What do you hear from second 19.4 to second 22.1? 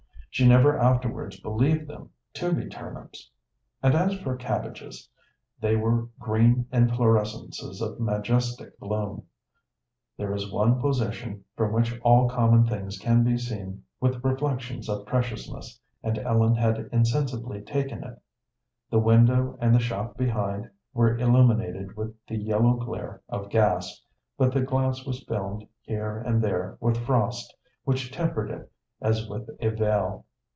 and the shop behind were illuminated